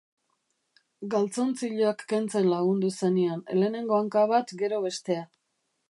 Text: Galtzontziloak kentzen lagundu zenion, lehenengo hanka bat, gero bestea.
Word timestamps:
Galtzontziloak 1.15 2.01
kentzen 2.13 2.49
lagundu 2.55 2.91
zenion, 3.01 3.45
lehenengo 3.61 4.01
hanka 4.03 4.27
bat, 4.33 4.57
gero 4.65 4.83
bestea. 4.89 5.27